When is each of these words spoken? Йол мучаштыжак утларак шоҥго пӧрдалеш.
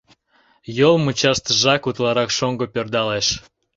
Йол 0.77 0.95
мучаштыжак 1.03 1.81
утларак 1.89 2.29
шоҥго 2.37 2.65
пӧрдалеш. 2.73 3.27